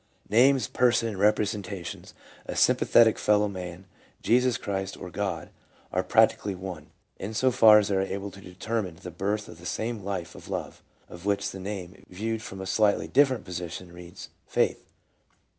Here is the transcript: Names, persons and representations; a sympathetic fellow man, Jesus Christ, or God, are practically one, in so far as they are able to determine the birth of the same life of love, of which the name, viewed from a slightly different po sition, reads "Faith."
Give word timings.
Names, 0.31 0.67
persons 0.67 1.09
and 1.09 1.19
representations; 1.19 2.15
a 2.47 2.55
sympathetic 2.55 3.19
fellow 3.19 3.47
man, 3.47 3.85
Jesus 4.23 4.57
Christ, 4.57 4.97
or 4.97 5.11
God, 5.11 5.51
are 5.91 6.01
practically 6.03 6.55
one, 6.55 6.87
in 7.19 7.35
so 7.35 7.51
far 7.51 7.77
as 7.77 7.89
they 7.89 7.95
are 7.97 8.01
able 8.01 8.31
to 8.31 8.41
determine 8.41 8.95
the 8.99 9.11
birth 9.11 9.47
of 9.47 9.59
the 9.59 9.65
same 9.67 10.03
life 10.03 10.33
of 10.33 10.49
love, 10.49 10.81
of 11.07 11.27
which 11.27 11.51
the 11.51 11.59
name, 11.59 12.03
viewed 12.09 12.41
from 12.41 12.61
a 12.61 12.65
slightly 12.65 13.07
different 13.07 13.45
po 13.45 13.51
sition, 13.51 13.93
reads 13.93 14.29
"Faith." 14.47 14.81